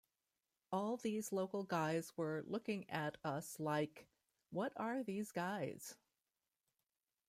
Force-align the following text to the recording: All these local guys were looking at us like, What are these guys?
All 0.71 0.97
these 0.97 1.31
local 1.31 1.63
guys 1.63 2.11
were 2.17 2.43
looking 2.47 2.89
at 2.89 3.17
us 3.23 3.59
like, 3.59 4.07
What 4.49 4.73
are 4.75 5.03
these 5.03 5.31
guys? 5.31 5.95